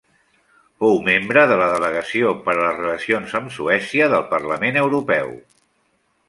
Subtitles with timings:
[0.83, 5.31] Fou membre de la Delegació per a les relacions amb Suècia del Parlament Europeu.